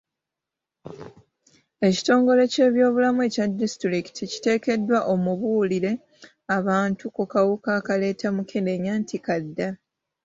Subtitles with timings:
[1.87, 5.91] Ekitongole ky'ebyobulamu ekya disitulikiti kiteekeddwa omubuulire
[6.57, 9.79] abantu ku kawuka akaleeta mukenenya nti ka ddala.